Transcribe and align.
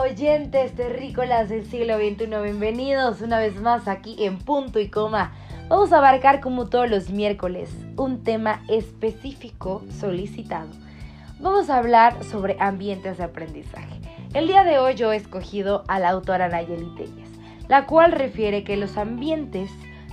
oyentes 0.00 0.74
terrícolas 0.74 1.50
del 1.50 1.66
siglo 1.66 1.96
XXI, 1.96 2.26
bienvenidos 2.42 3.20
una 3.20 3.38
vez 3.38 3.60
más 3.60 3.86
aquí 3.86 4.16
en 4.24 4.38
punto 4.38 4.80
y 4.80 4.88
coma. 4.88 5.32
Vamos 5.68 5.92
a 5.92 5.98
abarcar 5.98 6.40
como 6.40 6.68
todos 6.68 6.88
los 6.88 7.10
miércoles 7.10 7.70
un 7.96 8.24
tema 8.24 8.62
específico 8.68 9.82
solicitado. 9.90 10.70
Vamos 11.38 11.68
a 11.68 11.76
hablar 11.76 12.24
sobre 12.24 12.56
ambientes 12.60 13.18
de 13.18 13.24
aprendizaje. 13.24 14.00
El 14.32 14.46
día 14.46 14.64
de 14.64 14.78
hoy 14.78 14.94
yo 14.94 15.12
he 15.12 15.16
escogido 15.16 15.84
a 15.86 15.98
la 15.98 16.08
autora 16.08 16.48
Nayeli 16.48 16.94
Telles, 16.94 17.28
la 17.68 17.84
cual 17.84 18.12
refiere 18.12 18.64
que 18.64 18.78
los 18.78 18.96
ambientes 18.96 19.70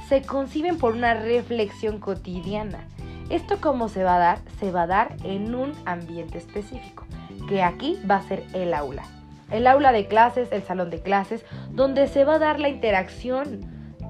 se 0.09 0.21
conciben 0.21 0.77
por 0.77 0.95
una 0.95 1.13
reflexión 1.13 1.99
cotidiana. 1.99 2.85
Esto 3.29 3.59
cómo 3.61 3.88
se 3.88 4.04
va 4.04 4.17
a 4.17 4.19
dar? 4.19 4.39
Se 4.59 4.69
va 4.69 4.81
a 4.81 4.88
dar 4.88 5.15
en 5.23 5.55
un 5.55 5.71
ambiente 5.85 6.39
específico, 6.39 7.05
que 7.47 7.63
aquí 7.63 7.97
va 8.10 8.18
a 8.18 8.27
ser 8.27 8.43
el 8.54 8.74
aula 8.74 9.16
el 9.51 9.68
aula 9.68 9.92
de 9.92 10.07
clases, 10.07 10.51
el 10.51 10.64
salón 10.64 10.89
de 10.89 11.01
clases, 11.01 11.46
donde 11.69 12.07
se 12.07 12.25
va 12.25 12.36
a 12.36 12.39
dar 12.39 12.60
la 12.60 12.69
interacción 12.69 13.61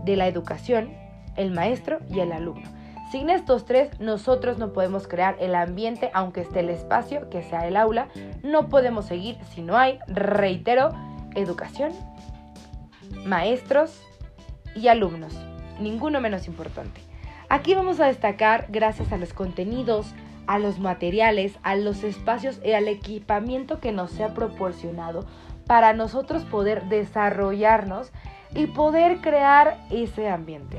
de 0.04 0.16
la 0.16 0.28
educación, 0.28 0.94
el 1.36 1.52
maestro 1.52 2.00
y 2.10 2.20
el 2.20 2.32
alumno. 2.32 2.68
Sin 3.12 3.30
estos 3.30 3.66
tres, 3.66 4.00
nosotros 4.02 4.58
no 4.58 4.74
podemos 4.74 5.08
crear 5.08 5.38
el 5.40 5.56
ambiente, 5.56 6.12
aunque 6.14 6.42
esté 6.42 6.60
el 6.60 6.70
espacio, 6.70 7.30
que 7.30 7.42
sea 7.42 7.66
el 7.66 7.78
aula. 7.78 8.10
No 8.44 8.68
podemos 8.68 9.06
seguir 9.06 9.38
si 9.54 9.62
no 9.62 9.78
hay, 9.78 10.00
reitero, 10.08 10.90
educación, 11.34 11.94
maestros 13.26 14.02
y 14.76 14.90
alumnos. 14.90 15.34
Ninguno 15.80 16.20
menos 16.20 16.48
importante. 16.48 17.00
Aquí 17.48 17.76
vamos 17.76 18.02
a 18.02 18.08
destacar, 18.08 18.66
gracias 18.68 19.14
a 19.14 19.18
los 19.18 19.34
contenidos, 19.34 20.14
a 20.48 20.60
los 20.60 20.80
materiales, 20.80 21.60
a 21.64 21.76
los 21.76 22.04
espacios 22.04 22.60
y 22.64 22.72
al 22.72 22.88
equipamiento 22.88 23.80
que 23.80 23.92
nos 23.92 24.12
sea 24.12 24.34
proporcionado 24.34 25.26
para 25.68 25.94
nosotros 25.94 26.44
poder 26.46 26.86
desarrollarnos 26.86 28.12
y 28.56 28.68
poder 28.68 29.20
crear 29.20 29.78
ese 29.92 30.30
ambiente, 30.30 30.78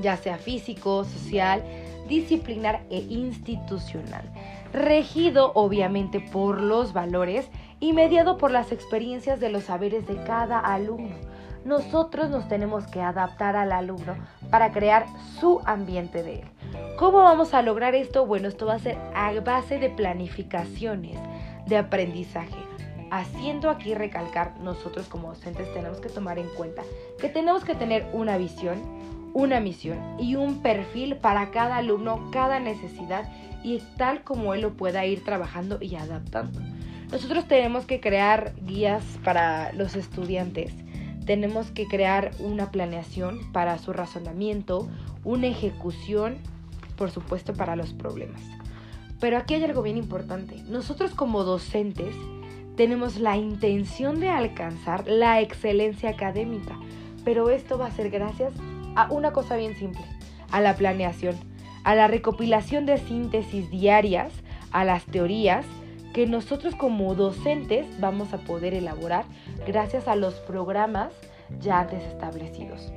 ya 0.00 0.16
sea 0.16 0.38
físico, 0.38 1.04
social, 1.04 1.62
disciplinar 2.08 2.82
e 2.90 2.98
institucional, 2.98 4.30
regido 4.72 5.52
obviamente 5.54 6.20
por 6.20 6.60
los 6.60 6.92
valores 6.92 7.48
y 7.80 7.92
mediado 7.92 8.38
por 8.38 8.50
las 8.50 8.72
experiencias 8.72 9.40
de 9.40 9.50
los 9.50 9.64
saberes 9.64 10.06
de 10.06 10.22
cada 10.22 10.58
alumno. 10.60 11.16
Nosotros 11.64 12.30
nos 12.30 12.46
tenemos 12.46 12.86
que 12.86 13.00
adaptar 13.00 13.56
al 13.56 13.72
alumno 13.72 14.14
para 14.50 14.70
crear 14.70 15.06
su 15.40 15.60
ambiente 15.64 16.22
de 16.22 16.42
él. 16.42 16.48
¿Cómo 16.96 17.18
vamos 17.18 17.52
a 17.52 17.62
lograr 17.62 17.94
esto? 17.94 18.24
Bueno, 18.26 18.48
esto 18.48 18.66
va 18.66 18.74
a 18.74 18.78
ser 18.78 18.96
a 19.14 19.32
base 19.40 19.78
de 19.78 19.90
planificaciones 19.90 21.18
de 21.66 21.76
aprendizaje. 21.76 22.56
Haciendo 23.10 23.70
aquí 23.70 23.94
recalcar, 23.94 24.58
nosotros 24.60 25.06
como 25.06 25.28
docentes 25.28 25.72
tenemos 25.74 26.00
que 26.00 26.08
tomar 26.08 26.38
en 26.38 26.48
cuenta 26.56 26.82
que 27.20 27.28
tenemos 27.28 27.64
que 27.64 27.74
tener 27.74 28.06
una 28.12 28.38
visión, 28.38 28.80
una 29.34 29.60
misión 29.60 29.98
y 30.18 30.36
un 30.36 30.62
perfil 30.62 31.16
para 31.16 31.50
cada 31.50 31.76
alumno, 31.76 32.30
cada 32.32 32.58
necesidad 32.60 33.30
y 33.62 33.82
tal 33.96 34.22
como 34.22 34.54
él 34.54 34.62
lo 34.62 34.72
pueda 34.72 35.04
ir 35.04 35.22
trabajando 35.22 35.78
y 35.80 35.96
adaptando. 35.96 36.60
Nosotros 37.10 37.46
tenemos 37.46 37.84
que 37.84 38.00
crear 38.00 38.54
guías 38.62 39.04
para 39.22 39.72
los 39.74 39.94
estudiantes, 39.94 40.72
tenemos 41.26 41.70
que 41.70 41.86
crear 41.86 42.30
una 42.38 42.70
planeación 42.70 43.52
para 43.52 43.78
su 43.78 43.92
razonamiento, 43.92 44.88
una 45.24 45.48
ejecución 45.48 46.38
por 46.96 47.10
supuesto, 47.10 47.52
para 47.54 47.76
los 47.76 47.92
problemas. 47.92 48.42
Pero 49.20 49.38
aquí 49.38 49.54
hay 49.54 49.64
algo 49.64 49.82
bien 49.82 49.96
importante. 49.96 50.62
Nosotros 50.68 51.12
como 51.12 51.44
docentes 51.44 52.14
tenemos 52.76 53.18
la 53.18 53.36
intención 53.36 54.20
de 54.20 54.28
alcanzar 54.28 55.06
la 55.06 55.40
excelencia 55.40 56.10
académica, 56.10 56.78
pero 57.24 57.50
esto 57.50 57.78
va 57.78 57.86
a 57.86 57.90
ser 57.90 58.10
gracias 58.10 58.52
a 58.96 59.10
una 59.10 59.32
cosa 59.32 59.56
bien 59.56 59.74
simple, 59.76 60.04
a 60.50 60.60
la 60.60 60.74
planeación, 60.74 61.36
a 61.84 61.94
la 61.94 62.08
recopilación 62.08 62.84
de 62.84 62.98
síntesis 62.98 63.70
diarias, 63.70 64.32
a 64.72 64.84
las 64.84 65.04
teorías 65.06 65.64
que 66.12 66.26
nosotros 66.26 66.74
como 66.74 67.14
docentes 67.14 67.86
vamos 68.00 68.32
a 68.32 68.38
poder 68.38 68.74
elaborar 68.74 69.24
gracias 69.66 70.08
a 70.08 70.16
los 70.16 70.34
programas 70.34 71.12
ya 71.60 71.80
antes 71.80 72.02
establecidos. 72.04 72.90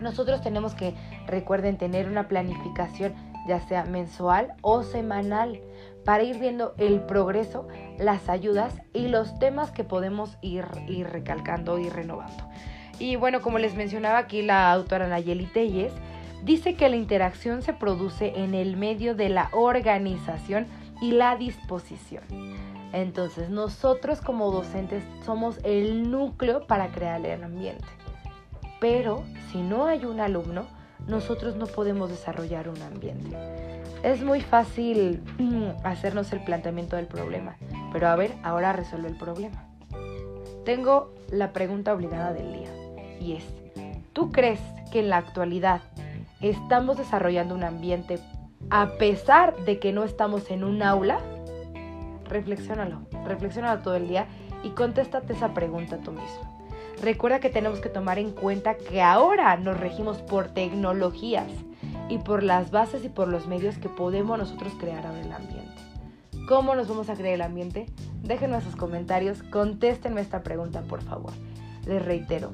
Nosotros 0.00 0.42
tenemos 0.42 0.74
que, 0.74 0.94
recuerden, 1.26 1.78
tener 1.78 2.08
una 2.08 2.28
planificación 2.28 3.14
ya 3.46 3.60
sea 3.60 3.84
mensual 3.84 4.54
o 4.60 4.82
semanal 4.82 5.60
para 6.04 6.22
ir 6.22 6.38
viendo 6.38 6.74
el 6.78 7.00
progreso, 7.00 7.66
las 7.98 8.28
ayudas 8.28 8.80
y 8.92 9.08
los 9.08 9.38
temas 9.38 9.70
que 9.70 9.84
podemos 9.84 10.36
ir, 10.40 10.64
ir 10.88 11.08
recalcando 11.08 11.78
y 11.78 11.88
renovando. 11.88 12.44
Y 12.98 13.16
bueno, 13.16 13.42
como 13.42 13.58
les 13.58 13.74
mencionaba 13.74 14.18
aquí 14.18 14.42
la 14.42 14.72
autora 14.72 15.08
Nayeli 15.08 15.46
Telles, 15.46 15.92
dice 16.44 16.74
que 16.74 16.88
la 16.88 16.96
interacción 16.96 17.62
se 17.62 17.72
produce 17.72 18.32
en 18.36 18.54
el 18.54 18.76
medio 18.76 19.14
de 19.14 19.28
la 19.28 19.48
organización 19.52 20.66
y 21.00 21.12
la 21.12 21.36
disposición. 21.36 22.24
Entonces, 22.92 23.50
nosotros 23.50 24.20
como 24.20 24.50
docentes 24.50 25.04
somos 25.24 25.58
el 25.64 26.10
núcleo 26.10 26.66
para 26.66 26.88
crear 26.88 27.24
el 27.26 27.42
ambiente. 27.42 27.84
Pero 28.80 29.24
si 29.50 29.60
no 29.60 29.86
hay 29.86 30.04
un 30.04 30.20
alumno, 30.20 30.66
nosotros 31.06 31.56
no 31.56 31.66
podemos 31.66 32.10
desarrollar 32.10 32.68
un 32.68 32.80
ambiente. 32.82 33.36
Es 34.02 34.22
muy 34.22 34.40
fácil 34.40 35.22
mm, 35.38 35.84
hacernos 35.84 36.32
el 36.32 36.44
planteamiento 36.44 36.96
del 36.96 37.06
problema, 37.06 37.56
pero 37.92 38.08
a 38.08 38.16
ver, 38.16 38.32
ahora 38.42 38.72
resuelve 38.72 39.08
el 39.08 39.16
problema. 39.16 39.64
Tengo 40.64 41.14
la 41.30 41.52
pregunta 41.52 41.92
obligada 41.92 42.32
del 42.32 42.52
día 42.52 42.70
y 43.20 43.34
es, 43.34 43.44
¿tú 44.12 44.32
crees 44.32 44.60
que 44.92 45.00
en 45.00 45.10
la 45.10 45.18
actualidad 45.18 45.80
estamos 46.40 46.96
desarrollando 46.98 47.54
un 47.54 47.64
ambiente 47.64 48.18
a 48.70 48.98
pesar 48.98 49.56
de 49.64 49.78
que 49.78 49.92
no 49.92 50.04
estamos 50.04 50.50
en 50.50 50.64
un 50.64 50.82
aula? 50.82 51.20
Reflexiónalo, 52.28 53.02
reflexiónalo 53.24 53.82
todo 53.82 53.94
el 53.94 54.08
día 54.08 54.26
y 54.62 54.70
contéstate 54.70 55.32
esa 55.32 55.54
pregunta 55.54 55.98
tú 55.98 56.12
mismo. 56.12 56.55
Recuerda 57.02 57.40
que 57.40 57.50
tenemos 57.50 57.80
que 57.80 57.88
tomar 57.88 58.18
en 58.18 58.30
cuenta 58.30 58.76
que 58.76 59.02
ahora 59.02 59.56
nos 59.56 59.78
regimos 59.78 60.18
por 60.18 60.48
tecnologías 60.48 61.48
y 62.08 62.18
por 62.18 62.42
las 62.42 62.70
bases 62.70 63.04
y 63.04 63.08
por 63.08 63.28
los 63.28 63.46
medios 63.46 63.78
que 63.78 63.88
podemos 63.88 64.38
nosotros 64.38 64.72
crear 64.78 65.06
ahora 65.06 65.20
el 65.20 65.32
ambiente. 65.32 65.82
¿Cómo 66.48 66.74
nos 66.74 66.88
vamos 66.88 67.10
a 67.10 67.14
crear 67.14 67.34
el 67.34 67.42
ambiente? 67.42 67.86
Déjenme 68.22 68.60
sus 68.60 68.76
comentarios, 68.76 69.42
contéstenme 69.42 70.20
esta 70.20 70.42
pregunta 70.42 70.82
por 70.82 71.02
favor. 71.02 71.32
Les 71.86 72.04
reitero, 72.04 72.52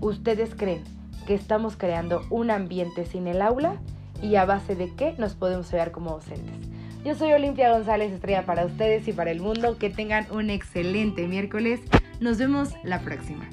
¿ustedes 0.00 0.54
creen 0.54 0.82
que 1.26 1.34
estamos 1.34 1.76
creando 1.76 2.22
un 2.30 2.50
ambiente 2.50 3.06
sin 3.06 3.28
el 3.28 3.42
aula? 3.42 3.76
¿Y 4.22 4.34
a 4.36 4.44
base 4.44 4.74
de 4.74 4.92
qué 4.94 5.14
nos 5.18 5.34
podemos 5.34 5.68
ayudar 5.72 5.92
como 5.92 6.10
docentes? 6.10 6.68
Yo 7.04 7.14
soy 7.14 7.32
Olimpia 7.32 7.70
González, 7.70 8.12
estrella 8.12 8.44
para 8.44 8.66
ustedes 8.66 9.06
y 9.06 9.12
para 9.12 9.30
el 9.30 9.40
mundo. 9.40 9.78
Que 9.78 9.88
tengan 9.88 10.26
un 10.32 10.50
excelente 10.50 11.28
miércoles. 11.28 11.80
Nos 12.20 12.38
vemos 12.38 12.74
la 12.82 13.00
próxima. 13.00 13.48